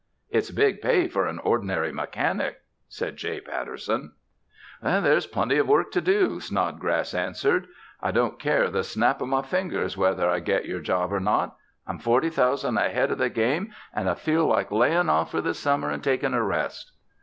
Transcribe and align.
It's 0.31 0.49
big 0.49 0.81
pay 0.81 1.07
for 1.07 1.27
an 1.27 1.37
ordinary 1.43 1.91
mechanic," 1.91 2.61
said 2.89 3.17
J. 3.17 3.39
Patterson. 3.39 4.13
"There's 4.81 5.27
plenty 5.27 5.59
of 5.59 5.67
work 5.67 5.91
to 5.91 6.01
do," 6.01 6.39
Snodgrass 6.39 7.13
answered. 7.13 7.67
"I 8.01 8.09
don't 8.09 8.39
care 8.39 8.71
the 8.71 8.83
snap 8.83 9.21
o' 9.21 9.27
my 9.27 9.43
finger 9.43 9.87
whether 9.89 10.27
I 10.27 10.39
get 10.39 10.65
your 10.65 10.79
job 10.79 11.13
or 11.13 11.19
not. 11.19 11.55
I'm 11.85 11.99
forty 11.99 12.31
thousand 12.31 12.79
ahead 12.79 13.11
o' 13.11 13.15
the 13.15 13.29
game 13.29 13.75
and 13.93 14.09
I 14.09 14.15
feel 14.15 14.47
like 14.47 14.71
layin' 14.71 15.07
off 15.07 15.29
for 15.29 15.41
the 15.41 15.53
summer 15.53 15.91
and 15.91 16.03
takin' 16.03 16.33
a 16.33 16.41
rest." 16.41 16.93